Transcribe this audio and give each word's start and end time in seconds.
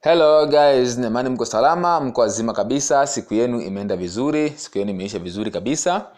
hello 0.00 0.46
guys. 0.46 0.98
Nemani 0.98 1.28
mko 1.28 1.44
salama 1.44 2.00
mko 2.00 2.20
wazima 2.20 2.52
kabisa. 2.52 3.06
Siku 3.06 3.34
yenu 3.34 3.60
imeenda 3.60 3.96
vizuri 3.96 4.50
siku 4.50 4.78
yenu 4.78 4.90
imeisha 4.90 5.18
vizuri 5.18 5.50
kabisa. 5.50 6.10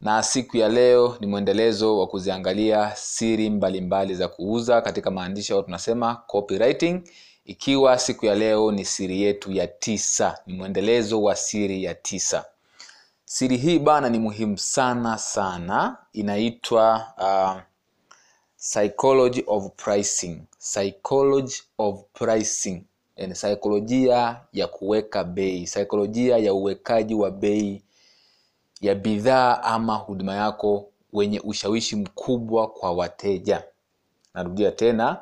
Na 0.00 0.22
siku 0.22 0.56
ya 0.56 0.68
leo 0.68 1.16
ni 1.20 1.26
mwendelezo 1.26 1.98
wa 1.98 2.06
kuziangalia 2.06 2.92
siri 2.96 3.50
mbalimbali 3.50 3.80
mbali 3.80 4.14
za 4.14 4.28
kuuza 4.28 4.80
katika 4.80 5.10
maandishi 5.10 5.52
au 5.52 5.62
tunasema 5.62 6.14
copywriting. 6.26 7.00
Ikiwa 7.44 7.98
siku 7.98 8.26
ya 8.26 8.34
leo 8.34 8.72
ni 8.72 8.84
siri 8.84 9.22
yetu 9.22 9.52
ya 9.52 9.66
tisa 9.66 10.38
ni 10.46 10.54
mwendelezo 10.54 11.22
wa 11.22 11.36
siri 11.36 11.84
ya 11.84 11.94
tisa. 11.94 12.44
Siri 13.24 13.56
hii 13.56 13.78
bana 13.78 14.08
ni 14.08 14.18
muhimu 14.18 14.58
sana 14.58 15.18
sana. 15.18 15.96
Inaitwa 16.12 17.06
uh, 17.18 17.60
psychology 18.58 19.44
of 19.46 19.64
pricing. 19.76 20.40
Psychology 20.58 21.56
of 21.78 22.00
pricing 22.12 22.82
yani 23.18 23.34
saikolojia 23.34 24.40
ya 24.52 24.66
kuweka 24.66 25.24
bei 25.24 25.66
saikolojia 25.66 26.38
ya 26.38 26.54
uwekaji 26.54 27.14
wa 27.14 27.30
bei 27.30 27.82
ya 28.80 28.94
bidhaa 28.94 29.62
ama 29.62 29.94
huduma 29.94 30.34
yako 30.34 30.88
wenye 31.12 31.40
ushawishi 31.40 31.96
mkubwa 31.96 32.66
kwa 32.68 32.92
wateja. 32.92 33.64
Narudia 34.34 34.70
tena 34.70 35.16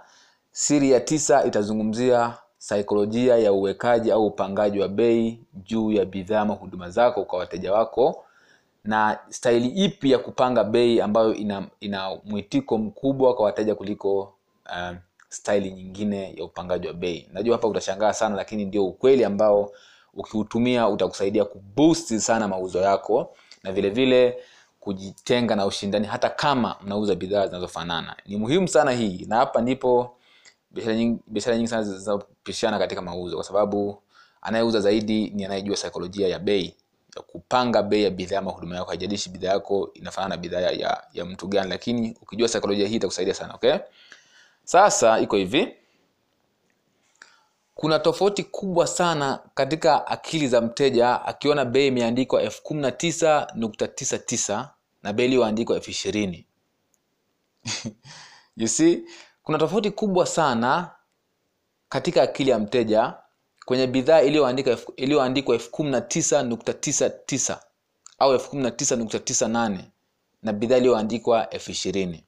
siri 0.52 0.90
ya 0.90 1.00
tisa 1.00 1.44
itazungumzia 1.44 2.34
saikolojia 2.58 3.36
ya 3.36 3.52
uwekaji 3.52 4.10
au 4.12 4.26
upangaji 4.26 4.80
wa 4.80 4.88
bei 4.88 5.40
juu 5.54 5.92
ya 5.92 6.04
bidhaa 6.04 6.40
ama 6.40 6.54
huduma 6.54 6.90
zako 6.90 7.24
kwa 7.24 7.38
wateja 7.38 7.72
wako. 7.72 8.24
Na 8.84 9.18
staili 9.28 9.68
ipi 9.68 10.10
ya 10.10 10.18
kupanga 10.18 10.64
bei 10.64 11.00
ambayo 11.00 11.34
ina, 11.34 11.66
ina 11.80 12.16
mwitiko 12.24 12.78
mkubwa 12.78 13.34
kwa 13.34 13.44
wateja 13.44 13.74
kuliko 13.74 14.34
um, 14.76 14.96
staili 15.36 15.70
nyingine 15.72 16.34
ya 16.36 16.44
upangaji 16.44 16.86
wa 16.86 16.92
bei. 16.92 17.28
Najua 17.32 17.56
hapa 17.56 17.68
utashangaa 17.68 18.12
sana 18.12 18.36
lakini 18.36 18.64
ndio 18.64 18.86
ukweli 18.86 19.24
ambao 19.24 19.72
ukiutumia 20.14 20.88
utakusaidia 20.88 21.44
kuboost 21.44 22.18
sana 22.18 22.48
mauzo 22.48 22.80
yako 22.80 23.36
na 23.62 23.72
vile 23.72 23.90
vile 23.90 24.38
kujitenga 24.80 25.56
na 25.56 25.66
ushindani 25.66 26.06
hata 26.06 26.28
kama 26.30 26.76
mnauza 26.84 27.14
bidhaa 27.14 27.46
zinazofanana. 27.46 28.16
Ni 28.26 28.36
muhimu 28.36 28.68
sana 28.68 28.90
hii 28.92 29.26
na 29.28 29.36
hapa 29.36 29.60
ndipo 29.60 30.16
biashara 30.70 30.96
nyingi, 30.96 31.20
nyingi 31.56 31.68
sana 31.68 31.82
zinapishana 31.82 32.78
katika 32.78 33.02
mauzo 33.02 33.36
kwa 33.36 33.44
sababu 33.44 34.02
anayeuza 34.42 34.80
zaidi 34.80 35.30
ni 35.30 35.44
anayejua 35.44 35.76
saikolojia 35.76 36.28
ya 36.28 36.38
bei. 36.38 36.74
Ya 37.16 37.22
kupanga 37.22 37.82
bei 37.82 38.02
ya 38.04 38.10
bidhaa 38.10 38.38
ama 38.38 38.50
huduma 38.50 38.76
yako 38.76 38.88
haijalishi 38.88 39.30
bidhaa 39.30 39.48
yako 39.52 39.90
inafanana 39.94 40.36
na 40.36 40.42
bidhaa 40.42 40.60
ya, 40.60 41.02
ya 41.12 41.24
mtu 41.24 41.46
gani 41.48 41.70
lakini 41.70 42.16
ukijua 42.22 42.48
saikolojia 42.48 42.88
hii 42.88 42.96
itakusaidia 42.96 43.34
sana 43.34 43.54
okay 43.54 43.74
sasa 44.66 45.18
iko 45.20 45.36
hivi. 45.36 45.74
Kuna 47.74 47.98
tofauti 47.98 48.42
kubwa 48.44 48.86
sana 48.86 49.40
katika 49.54 50.06
akili 50.06 50.48
za 50.48 50.60
mteja 50.60 51.22
akiona 51.24 51.64
bei 51.64 51.86
imeandikwa 51.86 52.42
elfu 52.42 52.62
kumi 52.62 52.80
na 52.80 52.90
tisa 52.92 53.52
nukta 53.54 53.88
tisa 53.88 54.18
tisa 54.18 54.70
na 55.02 55.12
bei 55.12 55.26
iliyoandikwa 55.26 55.76
elfu 55.76 55.90
ishirini. 55.90 56.46
You 58.56 58.68
see 58.68 59.04
kuna 59.42 59.58
tofauti 59.58 59.90
kubwa 59.90 60.26
sana 60.26 60.90
katika 61.88 62.22
akili 62.22 62.50
ya 62.50 62.58
mteja 62.58 63.14
kwenye 63.64 63.86
bidhaa 63.86 64.20
iliyoandikwa 64.96 65.54
elfu 65.54 65.70
kumi 65.70 65.90
na 65.90 66.00
tisa 66.00 66.42
nukta 66.42 66.72
tisa 66.72 67.10
tisa 67.10 67.62
au 68.18 68.32
elfu 68.32 68.50
kumi 68.50 68.62
na 68.62 68.70
tisa 68.70 68.96
nukta 68.96 69.18
tisa 69.18 69.48
nane 69.48 69.90
na 70.42 70.52
bidhaa 70.52 70.76
iliyoandikwa 70.76 71.50
elfu 71.50 71.70
ishirini 71.70 72.25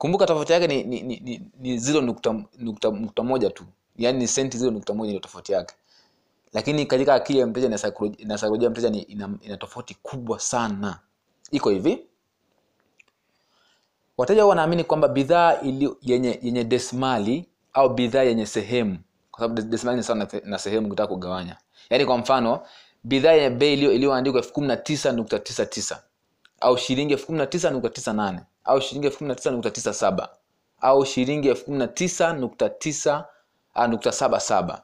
kumbuka 0.00 0.26
tofauti 0.26 0.52
yake 0.52 0.66
ni, 0.66 0.82
ni, 0.82 1.02
ni, 1.02 1.20
ni, 1.20 1.42
ni 1.60 1.78
ziro 1.78 2.00
nukta, 2.00 2.34
nukta, 2.58 2.90
nukta 2.90 3.22
moja 3.22 3.50
tu. 3.50 3.64
Yaani 3.96 4.18
ni 4.18 4.28
senti 4.28 4.58
ziro 4.58 4.70
nukta 4.70 4.94
moja 4.94 5.10
ndio 5.10 5.20
tofauti 5.20 5.52
yake. 5.52 5.74
Lakini 6.52 6.86
katika 6.86 7.14
akili 7.14 7.38
ya 7.38 7.46
mteja 7.46 7.68
na 7.68 7.78
saikolojia 7.78 8.64
ya 8.64 8.70
mteja 8.70 8.90
ni 8.90 8.98
ina, 9.02 9.30
ina 9.42 9.56
tofauti 9.56 9.96
kubwa 10.02 10.38
sana. 10.40 10.98
Iko 11.50 11.70
hivi. 11.70 12.04
Wateja 14.18 14.46
wanaamini 14.46 14.84
kwamba 14.84 15.08
bidhaa 15.08 15.58
yenye, 16.02 16.38
yenye 16.42 16.64
desmali 16.64 17.46
au 17.72 17.88
bidhaa 17.94 18.22
yenye 18.22 18.46
sehemu. 18.46 18.98
Kwa 19.30 19.40
sababu 19.40 19.62
desimali 19.62 19.96
ni 19.96 20.02
sawa 20.04 20.18
na, 20.18 20.28
na 20.44 20.58
sehemu 20.58 20.86
ukitaka 20.86 21.06
kugawanya. 21.08 21.56
Yaani 21.90 22.04
kwa 22.06 22.18
mfano 22.18 22.60
bidhaa 23.04 23.32
yenye 23.32 23.50
bei 23.56 23.74
iliyoandikwa 23.74 24.40
elfu 24.40 24.52
kumi 24.52 24.66
na 24.66 24.76
tisa 24.76 25.12
nukta 25.12 25.38
tisa 25.38 25.66
tisa 25.66 26.02
au 26.60 26.78
shilingi 26.78 27.12
elfu 27.12 27.26
kumi 27.26 27.38
na 27.38 27.46
tisa 27.46 27.70
nukta 27.70 27.88
tisa 27.88 28.12
nane 28.12 28.40
au 28.64 28.80
shilingi 28.80 29.06
elfu 29.06 29.18
kumi 29.18 29.28
na 29.28 29.34
tisa 29.34 29.50
nukta 29.50 29.70
tisa 29.70 29.92
saba 29.94 30.28
au 30.80 31.04
shilingi 31.06 31.48
elfu 31.48 31.64
kumi 31.64 31.78
na 31.78 31.88
tisa 31.88 32.32
nukta 32.32 32.68
tisa 32.68 33.26
nukta 33.88 34.12
saba 34.12 34.40
saba. 34.40 34.82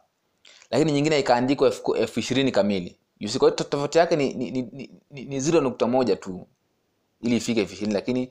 Lakini 0.71 0.93
nyingine 0.93 1.19
ikaandikwa 1.19 1.73
elfu 1.99 2.21
ishirini 2.21 2.53
kamili. 2.53 2.97
Kwa 3.39 3.51
tofauti 3.51 3.99
yake 3.99 4.17
ni, 4.17 4.35
ni, 4.35 4.51
ni, 4.51 4.91
ni, 5.11 5.25
ni 5.25 5.41
ziro 5.41 5.61
nukta 5.61 5.87
moja 5.87 6.17
tu 6.17 6.47
ili 7.21 7.37
ifike 7.37 7.61
elfu 7.61 7.73
ishirini 7.73 7.95
lakini 7.95 8.31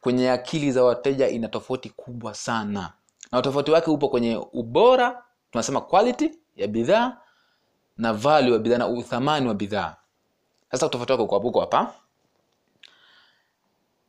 kwenye 0.00 0.30
akili 0.30 0.72
za 0.72 0.84
wateja 0.84 1.28
ina 1.28 1.48
tofauti 1.48 1.90
kubwa 1.90 2.34
sana. 2.34 2.92
Na 3.32 3.38
utofauti 3.38 3.70
wake 3.70 3.90
upo 3.90 4.08
kwenye 4.08 4.36
ubora 4.52 5.22
tunasema 5.50 5.80
quality 5.80 6.30
ya 6.56 6.66
bidhaa 6.66 7.16
na 7.96 8.12
value 8.12 8.52
ya 8.52 8.58
bidhaa 8.58 8.78
na 8.78 8.88
uthamani 8.88 9.48
wa 9.48 9.54
bidhaa. 9.54 9.96
Sasa 10.70 10.86
utofauti 10.86 11.12
wake 11.12 11.22
uko 11.48 11.60
hapa 11.60 11.94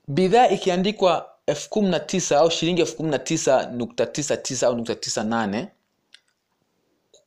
bidhaa 0.07 0.47
ikiandikwa 0.47 1.33
elfu 1.47 1.69
kumi 1.69 1.89
na 1.89 1.99
tisa 1.99 2.37
au 2.39 2.51
shilingi 2.51 2.81
elfu 2.81 2.95
kumi 2.95 3.09
na 3.09 3.19
tisa 3.19 3.65
nukta 3.71 4.05
tisa 4.05 4.37
tisa 4.37 4.67
au 4.67 4.75
nukta 4.75 4.95
tisa 4.95 5.23
nane 5.23 5.67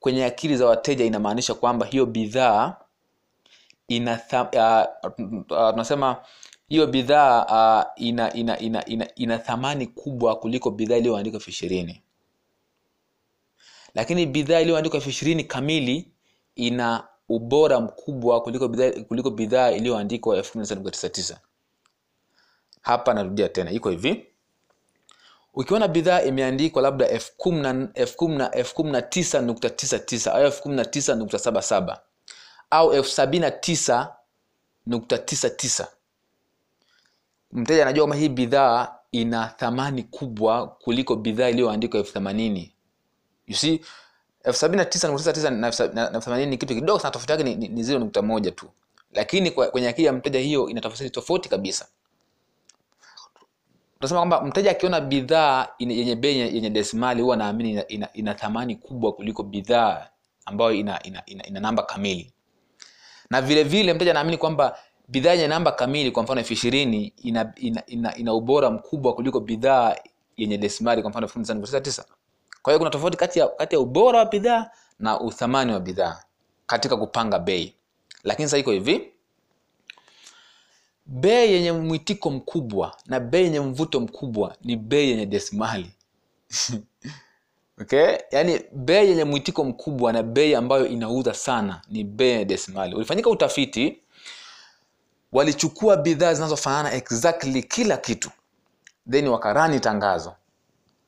kwenye 0.01 0.25
akili 0.25 0.57
za 0.57 0.67
wateja 0.67 1.05
inamaanisha 1.05 1.55
kwamba 1.55 1.87
hiyo 1.87 2.07
bidhaa 2.07 2.77
ina 3.89 4.21
uh, 4.33 5.71
tunasema 5.71 6.17
hiyo 6.69 6.87
bidhaa 6.87 7.45
uh, 7.45 8.03
ina, 8.03 8.33
ina, 8.33 8.59
ina, 8.59 8.85
ina, 8.85 9.15
ina 9.15 9.39
thamani 9.39 9.87
kubwa 9.87 10.37
kuliko 10.37 10.71
bidhaa 10.71 10.97
iliyoandikwa 10.97 11.39
elfu 11.39 11.51
ishirini. 11.51 12.03
Lakini 13.95 14.27
bidhaa 14.27 14.61
iliyoandikwa 14.61 14.97
elfu 14.97 15.11
ishirini 15.11 15.45
kamili 15.45 16.13
ina 16.55 17.09
ubora 17.29 17.81
mkubwa 17.81 18.41
kuliko 18.43 18.69
bidhaa 18.69 18.91
kuliko 19.03 19.31
bidhaa 19.31 19.71
iliyoandikwa 19.71 20.37
elfu 20.37 20.53
kumi 20.53 20.61
na 20.61 20.67
tisa 20.67 20.75
nukta 20.75 20.91
tisa 20.91 21.09
tisa 21.09 21.41
hapa 22.81 23.15
narudia 23.15 23.49
tena 23.49 23.71
iko 23.71 23.91
hivi. 23.91 24.27
Ukiona 25.55 25.89
bidhaa 25.89 26.23
imeandikwa 26.23 26.83
labda 26.83 27.09
elfu 27.09 27.33
kumi 28.75 28.91
na 28.93 29.03
tisa 29.03 29.41
nukta 29.41 29.71
tisa 29.71 29.99
tisa 29.99 30.35
au 30.35 30.43
elfu 30.43 30.63
kumi 30.63 30.77
na 30.77 30.85
tisa 30.85 31.15
nukta 31.15 31.39
saba 31.39 31.63
saba 31.63 32.01
au 32.71 32.93
elfu 32.93 33.11
sabini 33.11 33.41
na 33.41 33.51
tisa 33.51 34.13
nukta 34.87 35.19
tisa 35.19 35.51
tisa. 35.51 35.89
Mteja 37.53 37.83
anajua 37.83 38.05
kwamba 38.07 38.17
hii 38.17 38.29
bidhaa 38.29 38.95
ina 39.13 39.47
thamani 39.47 40.03
kubwa 40.03 40.67
kuliko 40.69 41.17
bidhaa 41.17 41.49
iliyoandikwa 41.49 42.01
elfu 42.01 42.13
themanini. 42.13 42.75
Elfu 43.47 44.59
sabini 44.59 44.77
na 44.79 44.85
tisa 44.85 45.09
nukta 45.09 45.33
tisa 45.33 45.51
na 45.51 45.67
elfu 45.69 46.21
themanini 46.21 46.51
ni 46.51 46.57
kitu 46.59 46.75
kidogo 46.75 46.99
sana 46.99 47.11
tofauti 47.11 47.33
yake 47.33 47.45
ni, 47.45 47.55
ni, 47.57 47.69
ni 47.69 47.83
ziro 47.83 47.99
nukta 47.99 48.23
moja 48.23 48.51
tu. 48.51 48.71
Lakini 49.13 49.51
kwenye 49.51 49.89
akili 49.89 50.07
ya 50.07 50.13
mteja 50.13 50.39
hiyo 50.41 50.69
ina 50.69 50.81
tofauti 50.81 51.11
tofauti 51.11 51.49
kabisa 51.49 51.87
tunasema 54.01 54.21
kwamba 54.21 54.41
mteja 54.43 54.71
akiona 54.71 55.01
bidhaa 55.01 55.69
yenye 55.79 56.17
bei 56.17 56.39
yenye 56.39 56.71
desimali 56.71 57.23
huwa 57.23 57.37
naamini 57.37 57.71
ina, 57.71 57.89
ina, 57.89 58.09
ina 58.13 58.35
thamani 58.35 58.77
kubwa 58.77 59.13
kuliko 59.13 59.43
bidhaa 59.43 60.09
ambayo 60.45 60.73
ina, 60.73 61.03
ina, 61.03 61.23
ina, 61.27 61.47
ina 61.47 61.61
namba 61.61 61.83
kamili. 61.83 62.33
Na 63.31 63.43
vile 63.43 63.63
vile 63.65 63.95
mteja 63.95 64.11
anaamini 64.11 64.37
kwamba 64.39 64.79
bidhaa 65.09 65.31
yenye 65.33 65.49
namba 65.49 65.73
kamili 65.73 66.11
kwa 66.11 66.23
mfano 66.23 66.41
elfu 66.41 66.53
ishirini 66.53 67.13
ina, 67.23 67.53
ina, 67.57 67.87
ina, 67.87 68.17
ina 68.17 68.35
ubora 68.35 68.71
mkubwa 68.71 69.15
kuliko 69.15 69.41
bidhaa 69.41 69.97
yenye 70.37 70.59
desimali 70.59 71.03
kwa 71.03 71.11
mfano 71.11 71.27
elfu 71.27 71.81
tisa. 71.81 72.05
Kwa 72.63 72.73
hiyo 72.73 72.79
kuna 72.79 72.91
tofauti 72.91 73.17
kati 73.17 73.39
ya, 73.39 73.49
kati 73.49 73.75
ya 73.75 73.81
ubora 73.81 74.19
wa 74.19 74.25
bidhaa 74.25 74.71
na 74.99 75.21
uthamani 75.21 75.73
wa 75.73 75.81
bidhaa 75.81 76.23
katika 76.67 76.97
kupanga 76.97 77.39
bei. 77.39 77.75
Lakini 78.25 78.49
sasa 78.49 78.59
iko 78.59 78.71
hivi 78.71 79.13
bei 81.13 81.53
yenye 81.53 81.73
mwitiko 81.73 82.31
mkubwa 82.31 82.97
na 83.07 83.21
bei 83.21 83.43
yenye 83.45 83.61
mvuto 83.61 84.01
mkubwa 84.01 84.57
ni 84.65 84.77
bei 84.77 85.11
yenye 85.11 85.27
desimali 85.27 85.91
okay? 87.81 88.17
Yaani 88.31 88.61
bei 88.73 89.09
yenye 89.09 89.25
mwitiko 89.25 89.65
mkubwa 89.65 90.13
na 90.13 90.23
bei 90.23 90.55
ambayo 90.55 90.87
inauza 90.87 91.35
sana 91.35 91.83
ni 91.89 92.05
bei 92.05 92.29
yenye 92.31 92.45
desimali 92.45 92.95
ulifanyika 92.95 93.31
utafiti 93.31 94.01
walichukua 95.33 95.97
bidhaa 95.97 96.35
zinazofanana 96.35 96.93
exactly 96.95 97.63
kila 97.63 97.97
kitu. 97.97 98.31
Then 99.11 99.29
wakarani 99.29 99.81
tangazo. 99.81 100.35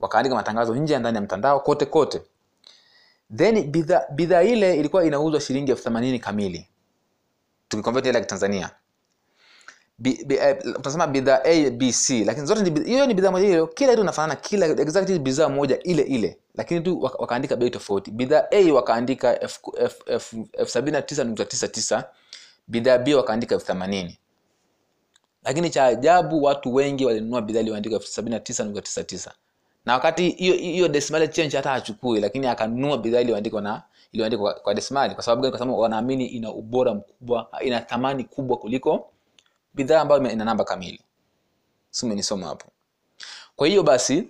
Wakaandika 0.01 0.35
matangazo 0.35 0.75
nje 0.75 0.99
ndani 0.99 1.17
ya 1.17 1.23
mtandao 1.23 1.61
kote 1.61 1.87
kote. 1.87 2.23
Then 3.37 3.63
bidhaa 3.71 4.03
bidhaa 4.11 4.43
ile 4.43 4.77
ilikuwa 4.77 5.05
inauzwa 5.05 5.41
shilingi 5.41 5.71
elfu 5.71 5.83
themanini 5.85 6.19
kamili. 6.19 6.69
Tukikonvert 7.69 8.07
hela 8.07 8.19
ya 8.19 8.71
eh, 10.05 10.57
tunasema 10.63 11.07
bidhaa 11.07 11.41
a 11.45 11.71
b 11.71 11.93
c. 11.93 12.25
Lakini 12.25 12.47
zote 12.47 12.83
hiyo 12.85 13.07
ni 13.07 13.15
bidhaa 13.15 13.31
moja 13.31 13.47
hiyo 13.47 13.67
kila 13.67 13.91
kitu 13.91 14.03
inafanana 14.03 14.37
kila 14.37 14.67
exactly 14.67 15.19
bidhaa 15.19 15.49
moja 15.49 15.79
ile 15.83 16.03
ile. 16.03 16.39
Lakini 16.55 16.81
tu 16.81 17.03
wakaandika 17.03 17.57
bei 17.57 17.71
tofauti. 17.71 18.11
Bidhaa 18.11 18.45
a 18.51 18.73
wakaandika 18.73 19.41
elfu 19.41 20.45
sabini 20.67 20.93
na 20.97 21.03
tisa 21.03 21.25
nukta 21.25 21.45
tisa 21.45 21.69
tisa. 21.69 22.05
Bidhaa 22.69 22.99
b 22.99 23.15
wakaandika 23.15 23.55
elfu 23.55 23.67
themanini. 23.67 24.19
Lakini 25.45 25.71
cha 25.71 25.85
ajabu 25.85 26.43
watu 26.43 26.75
wengi 26.75 27.05
walinunua 27.05 27.43
bidhaa 27.43 27.61
iliyoandikwa 27.61 27.99
elfu 27.99 28.11
sabini 28.13 28.35
na 28.35 28.41
tisa 28.41 28.65
nukta 28.65 28.83
tisa 28.83 29.05
tisa. 29.05 29.33
Na 29.85 29.93
wakati 29.93 30.31
hiyo 30.31 30.55
hiyo 30.55 30.89
decimal 30.89 31.29
change 31.29 31.57
hata 31.57 31.71
hachukui 31.71 32.21
lakini 32.21 32.47
akanunua 32.47 32.99
bidhaa 32.99 33.21
iliyoandikwa 33.21 33.63
na 33.63 33.83
iliyoandikwa 34.13 34.53
kwa, 34.53 34.63
kwa 34.63 34.75
kwa 34.75 34.83
sababu 34.83 35.43
gani? 35.43 35.51
Kwa 35.51 35.59
sababu 35.59 35.81
wanaamini 35.81 36.27
ina 36.27 36.51
ubora 36.53 36.95
mkubwa 36.95 37.49
ina 37.61 37.81
thamani 37.81 38.25
kubwa 38.25 38.57
kuliko 38.57 39.13
bidhaa 39.75 40.01
ambayo 40.01 40.31
ina 40.31 40.45
namba 40.45 40.65
kamili. 40.65 41.01
Umenisoma 42.03 42.47
hapo. 42.47 42.67
Kwa 43.57 43.69
hiyo 43.69 43.83
basi 43.83 44.29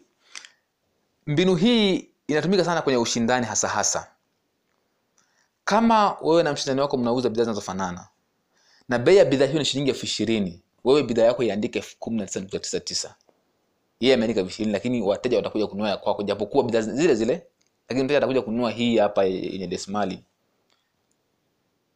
mbinu 1.27 1.55
hii 1.57 2.09
inatumika 2.27 2.65
sana 2.65 2.83
kwenye 2.83 2.99
ushindani 2.99 3.47
hasa 3.47 3.69
hasa. 3.69 4.09
Kama 5.65 6.17
wewe 6.23 6.43
na 6.43 6.53
mshindani 6.53 6.81
wako 6.81 6.97
mnauza 6.97 7.29
bidhaa 7.29 7.43
zinazofanana 7.45 8.09
na 8.89 8.99
bei 8.99 9.17
ya 9.17 9.25
bidhaa 9.25 9.47
hiyo 9.47 9.59
ni 9.59 9.65
shilingi 9.65 9.91
elfu 9.91 10.05
ishirini 10.07 10.63
wewe 10.85 11.03
bidhaa 11.03 11.23
yako 11.23 11.43
iandike 11.43 11.79
elfu 11.79 11.97
kumi 11.99 12.17
na 12.17 12.27
tisa 12.27 12.41
nukta 12.41 12.59
tisa 12.59 12.81
tisa. 12.81 13.15
Yeye 14.01 14.15
ameandika 14.15 14.41
elfu 14.41 14.51
ishirini 14.51 14.73
lakini 14.73 15.03
wateja 15.03 15.37
watakuja 15.37 15.67
kununua 15.67 15.97
kwako 15.97 16.23
japokuwa 16.23 16.65
bidhaa 16.65 16.81
zile 16.81 17.15
zile 17.15 17.47
lakini 17.89 18.05
mteja 18.05 18.19
atakuja 18.19 18.43
kununua 18.43 18.71
hii 18.71 18.99
hapa 18.99 19.25
yenye 19.25 19.67
desimali 19.67 20.25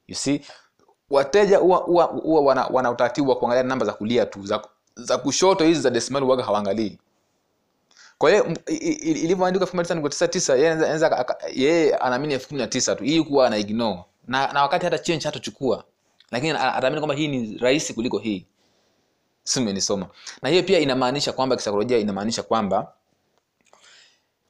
you 0.08 0.14
see 0.14 0.40
wateja 1.10 1.58
huwa 1.58 2.40
wana, 2.40 2.66
wana 2.66 2.90
utaratibu 2.90 3.30
wa 3.30 3.36
kuangalia 3.36 3.62
namba 3.62 3.86
za 3.86 3.92
kulia 3.92 4.26
tu 4.26 4.46
za, 4.46 4.62
za 4.96 5.18
kushoto 5.18 5.64
hizi 5.64 5.80
za 5.80 5.90
desimali 5.90 6.26
waga 6.26 6.44
hawaangalii. 6.44 6.98
Kwa 8.18 8.30
hiyo 8.30 8.46
ilivyoandikwa 8.66 9.66
elfu 9.66 9.76
moja 9.76 9.94
nukta 9.94 10.08
tisa 10.10 10.28
tisa 10.28 10.56
yeye 11.54 11.94
anaamini 11.96 12.34
elfu 12.34 12.48
kumi 12.48 12.60
na 12.60 12.66
tisa 12.66 12.96
tu. 12.96 13.04
Hii 13.04 13.22
kuwa 13.22 13.46
ana 13.46 13.56
ignore. 13.56 14.04
Na, 14.28 14.52
na 14.52 14.62
wakati 14.62 14.84
hata 14.84 14.98
change 14.98 15.24
hatachukua 15.24 15.84
lakini 16.30 16.50
ataamini 16.52 17.00
kwamba 17.00 17.14
hii 17.14 17.28
ni 17.28 17.58
rahisi 17.58 17.94
kuliko 17.94 18.18
hii. 18.18 18.46
Si 19.44 19.60
umenisoma. 19.60 20.06
Na 20.42 20.48
hiyo 20.48 20.62
pia 20.62 20.78
inamaanisha 20.78 21.32
kwamba 21.32 21.56
kisaikolojia 21.56 21.98
inamaanisha 21.98 22.42
kwamba 22.42 22.92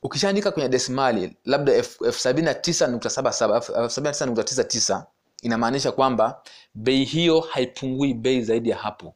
ukishaandika 0.02 0.50
kwenye 0.50 0.68
desimali 0.68 1.36
labda 1.44 1.72
elfu 1.72 2.12
sabini 2.12 2.44
na 2.46 2.54
tisa 2.54 2.86
nukta 2.86 3.10
saba 3.10 3.32
saba 3.32 3.54
elfu 3.56 3.90
sabini 3.90 4.04
na 4.04 4.12
tisa 4.12 4.26
nukta 4.26 4.44
tisa 4.44 4.64
tisa 4.64 5.06
inamaanisha 5.46 5.92
kwamba 5.92 6.42
bei 6.74 7.04
hiyo 7.04 7.40
haipungui 7.40 8.14
bei 8.14 8.42
zaidi 8.42 8.70
ya 8.70 8.76
hapo. 8.76 9.14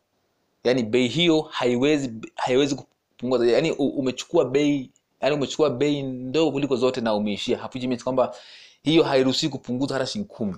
Yaani 0.65 0.83
bei 0.83 1.09
hiyo 1.09 1.41
haiwezi 1.41 2.11
haiwezi 2.37 2.75
kupungua 2.75 3.39
zaidi. 3.39 3.53
Yaani 3.53 3.71
umechukua 3.73 4.45
bei 4.45 4.91
yaani 5.21 5.35
umechukua 5.37 5.71
bei 5.71 6.03
ndogo 6.03 6.53
kuliko 6.53 6.77
zote 6.77 7.01
na 7.01 7.15
umeishia 7.15 7.59
hapo. 7.59 7.79
Kwamba 8.05 8.35
hiyo 8.83 9.03
hairuhusiwi 9.03 9.53
kupunguza 9.53 9.95
hata 9.95 10.07
shilingi 10.07 10.29
kumi. 10.29 10.57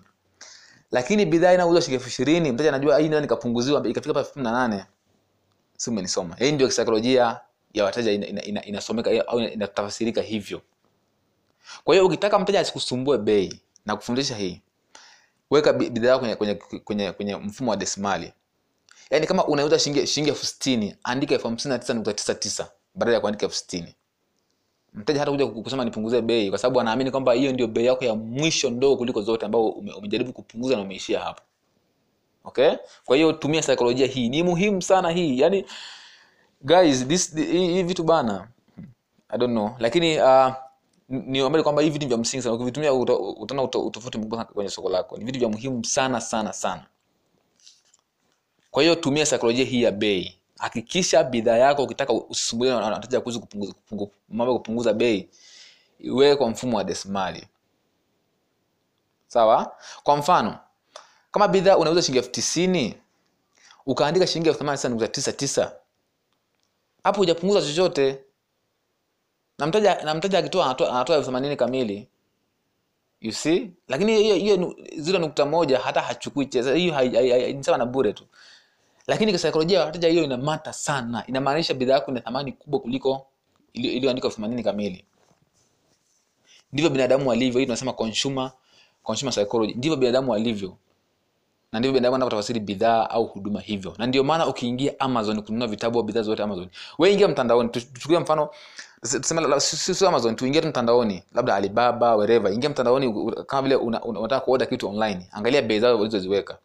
Lakini 0.91 1.27
bidhaa 1.27 1.53
inauzwa 1.55 1.81
shilingi 1.83 1.95
elfu 1.95 2.09
ishirini 2.09 2.53
mteja 2.53 2.69
anajua 2.69 2.99
hii 2.99 3.09
nayo 3.09 3.21
nikapunguziwa 3.21 3.89
ikafika 3.89 4.15
pa 4.15 4.21
elfu 4.21 4.33
kumi 4.33 4.45
na 4.45 4.53
nane. 4.53 4.85
Si 5.77 5.91
umenisoma. 5.91 6.37
Hii 6.37 6.53
ndio 6.53 6.67
kisaikolojia 6.67 7.41
ya 7.75 7.85
wateja 7.85 8.13
inasomeka 8.13 8.49
ina, 8.51 8.65
ina, 8.65 9.21
ina, 9.21 9.23
au 9.23 9.39
au 9.39 9.41
ina- 9.41 9.53
inatafsirika 9.53 10.23
hivyo. 10.23 10.63
Kwa 11.85 11.95
hiyo 11.95 12.07
ukitaka 12.07 12.39
mteja 12.39 12.61
asikusumbue 12.61 13.19
bei 13.19 13.61
na 13.87 13.97
kufundisha 13.97 14.37
hii 14.37 14.61
weka 15.53 15.73
bi- 15.73 15.91
bidhaa 15.91 16.19
kwenye, 16.19 16.35
kwenye, 16.35 16.55
kwenye, 16.85 17.13
kwenye 17.13 17.37
mfumo 17.37 17.71
wa 17.71 17.77
desimali 17.77 18.33
yaani 19.11 19.27
kama 19.27 19.45
unauza 19.47 19.79
shilingi 19.79 20.07
shilingi 20.07 20.31
elfu 20.31 20.47
sitini 20.47 20.97
andika 21.05 21.35
elfu 21.35 21.49
hamsini 21.49 21.73
na 21.73 21.79
tisa 21.79 21.95
nukta 21.95 22.13
tisa 22.13 22.35
tisa 22.35 22.71
badala 22.95 23.15
ya 23.15 23.21
kuandika 23.21 23.47
elfu 23.47 23.57
sitini. 23.59 23.95
Mteja 24.95 25.21
hata 25.21 25.31
kuja 25.33 25.47
kusema 25.47 25.85
nipunguze 25.85 26.23
bei 26.23 26.49
kwa 26.51 26.59
sababu 26.59 26.81
anaamini 26.81 27.11
kwamba 27.11 27.33
hiyo 27.33 27.53
ndio 27.53 27.67
bei 27.67 27.87
yako 27.87 28.05
ya 28.05 28.15
mwisho 28.15 28.71
ndogo 28.71 28.97
kuliko 28.97 29.23
zote 29.23 29.47
ambao 29.47 29.69
ume, 29.69 29.93
umejaribu 29.93 30.33
kupunguza 30.33 30.77
na 30.77 30.83
umeishia 30.83 31.21
hapo. 31.21 31.43
Okay? 32.45 32.71
Kwa 33.05 33.17
hiyo 33.17 33.33
tumia 33.33 33.63
saikolojia 33.63 34.07
hii. 34.07 34.29
Ni 34.29 34.43
muhimu 34.43 34.83
sana 34.83 35.11
hii. 35.11 35.41
Yani 35.41 35.65
guys 36.63 37.07
this 37.09 37.35
hii 37.37 37.83
vitu 37.83 38.05
bana 38.05 38.49
i 39.29 39.39
don't 39.39 39.53
know. 39.53 39.71
Lakini 39.79 40.21
uh, 40.21 40.53
niombe 41.13 41.63
kwamba 41.63 41.83
hivi 41.83 41.93
vitu 41.93 42.09
vya 42.09 42.17
msingi 42.19 42.43
sana. 42.43 42.55
Ukivitumia 42.55 42.93
utaona 42.95 43.63
uto- 43.63 43.87
utofauti 43.87 44.19
mkubwa 44.19 44.45
kwenye 44.45 44.71
soko 44.71 44.89
lako. 44.91 45.17
Ni 45.17 45.25
vitu 45.25 45.39
vya 45.39 45.49
muhimu 45.49 45.85
sana 45.85 46.21
sana 46.21 46.53
sana. 46.53 46.87
Kwa 48.71 48.83
hiyo 48.83 48.95
tumia 48.95 49.27
saikolojia 49.27 49.65
hii 49.65 49.83
ya 49.83 49.91
bei. 49.91 50.39
Hakikisha 50.59 51.25
bidhaa 51.25 51.57
yako 51.57 51.83
ukitaka 51.85 52.13
usisumbuliwe 52.13 52.81
na 52.81 52.87
wateja 52.87 53.21
kuhusu 53.21 53.41
kupunguza 53.41 53.73
kupungu- 53.73 54.11
mambo 54.29 54.59
kupunguza 54.59 54.93
bei 54.93 55.29
iwe 55.99 56.37
kwa 56.37 56.49
mfumo 56.51 56.77
wa 56.77 56.85
desimali 56.85 57.47
sawa? 59.27 59.77
Kwa 60.03 60.17
mfano 60.17 60.59
kama 61.31 61.49
bidhaa 61.49 61.77
unauza 61.77 62.03
shilingi 62.03 62.19
elfu 62.19 62.31
tisini 62.31 62.95
ukaandika 63.87 64.27
shilingi 64.27 64.49
elfu 64.49 64.59
themanini 64.59 64.79
tisa 64.79 64.89
nukta 64.89 65.09
tisa 65.09 65.33
tisa 65.33 65.73
hapo 67.05 67.19
hujapunguza 67.19 67.61
chochote 67.67 68.25
na 69.63 69.67
mteja 69.67 70.03
na 70.05 70.15
mteja 70.15 70.39
akitoa 70.39 70.67
anatoa 70.67 71.17
elfu 71.17 71.27
themanini 71.27 71.57
kamili. 71.57 72.09
You 73.21 73.33
see? 73.33 73.71
Lakini 73.89 74.17
hiyo 74.23 74.35
hiyo 74.35 74.77
zile 74.97 75.19
nukta 75.19 75.47
moja 75.47 75.79
hata 75.79 76.01
hachukui 76.01 76.47
cheza 76.47 76.75
hiyo 76.75 77.01
ni 77.53 77.65
sawa 77.65 77.79
na 77.79 77.87
bure 77.87 78.13
tu. 78.13 78.25
Lakini 79.07 79.33
kisaikolojia 79.33 79.85
wateja 79.85 80.09
hiyo 80.09 80.25
inamata 80.25 80.73
sana. 80.73 81.25
Inamaanisha 81.27 81.75
bidhaa 81.75 81.95
yako 81.95 82.11
ina 82.11 82.21
thamani 82.21 82.53
kubwa 82.53 82.81
kuliko 82.81 83.27
ili- 83.73 83.89
iliyoandikwa 83.89 84.29
elfu 84.29 84.37
themanini 84.37 84.63
kamili. 84.63 85.05
Ndivyo 86.73 86.91
binadamu 86.91 87.29
walivyo 87.29 87.59
hii 87.61 87.67
tunasema 87.67 87.93
consumer 87.93 88.53
consumer 89.03 89.33
psychology. 89.35 89.75
Ndivyo 89.75 89.97
binadamu 89.97 90.31
walivyo 90.33 90.77
na 91.73 91.79
ndivyo 91.79 91.93
binadamu 91.95 92.15
bidhaa 92.61 93.11
au 93.11 93.25
huduma 93.27 93.61
hivyo. 93.61 93.95
Na 93.99 94.07
ndio 94.07 94.25
maana 94.25 94.47
ukiingia 94.47 95.01
amazon 95.01 95.43
kununua 95.43 95.67
vitabu 95.69 95.99
au 95.99 96.05
bidhaa 96.05 96.23
zote 96.23 96.43
amazon. 96.43 96.69
We 96.99 97.13
ingia 97.13 97.29
mtandaoni 97.29 97.69
tuchukue 97.69 98.19
mfano 98.19 98.49
amazon 100.09 100.37
tuingie 100.37 100.61
tu 100.61 100.69
mtandaoni 100.69 101.23
labda 101.35 101.55
alibaba 101.55 102.17
wereva 102.17 102.51
ingia 102.51 102.71
mtandaoni 102.71 103.33
kama 103.47 103.63
vile 103.63 103.77
una- 103.77 104.03
una- 104.05 104.19
unataka 104.21 104.41
kuoda 104.45 104.67
kitu 104.67 104.89
online 104.89 105.29
angalia 105.33 105.63
bei 105.63 105.81
zao 105.81 105.99
walizoziweka 105.99 106.59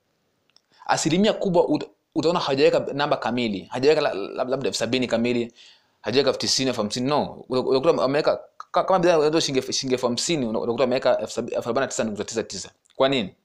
asilimia 0.85 1.33
kubwa 1.33 1.63
ut- 1.63 1.87
utaona 2.15 2.39
hajaweka 2.39 2.79
namba 2.93 3.17
kamili 3.17 3.67
hajaweka 3.71 4.01
la- 4.01 4.13
la- 4.13 4.43
labda 4.43 4.67
elfu 4.67 4.79
sabini 4.79 5.07
kamili 5.07 5.53
hajaweka 6.01 6.29
elfu 6.29 6.39
tisini 6.39 6.69
elfu 6.69 6.81
hamsini 6.81 7.07
no. 7.09 7.45
Unakuta 7.49 8.03
ameweka 8.03 8.39
kama 8.71 8.99
bidhaa 8.99 9.41
shilingi 9.41 9.59
elfu- 9.59 10.05
hamsini 10.07 10.45
unakuta 10.45 10.83
ameweka 10.83 11.17
elfu 11.19 11.39
arobaini 11.39 11.79
na 11.79 11.87
tisa 11.87 12.03
nukta 12.03 12.23
tisa 12.23 12.43
tisa. 12.43 12.69
Kwa 12.95 13.09
nini 13.09 13.35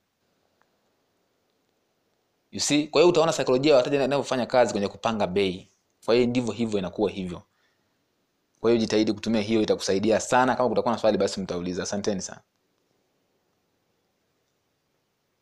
you 2.52 2.60
see? 2.60 2.86
Kwa 2.86 3.00
hiyo 3.00 3.08
utaona 3.10 3.32
saikolojia 3.32 3.70
ya 3.70 3.76
wateja 3.76 4.04
inavyofanya 4.04 4.46
kazi 4.46 4.72
kwenye 4.72 4.88
kupanga 4.88 5.26
bei. 5.26 5.68
Kwa 6.04 6.14
hiyo 6.14 6.26
ndivyo 6.26 6.52
hivyo 6.52 6.78
inakuwa 6.78 7.10
hivyo. 7.10 7.42
Kwa 8.60 8.70
hiyo 8.70 8.80
jitahidi 8.80 9.12
kutumia 9.12 9.40
hiyo 9.40 9.62
itakusaidia 9.62 10.20
sana. 10.20 10.54
Kama 10.56 10.68
kutakuwa 10.68 10.94
na 10.94 11.00
swali 11.00 11.18
basi 11.18 11.40
mtauliza. 11.40 11.82
Asanteni 11.82 12.22
sana 12.22 12.40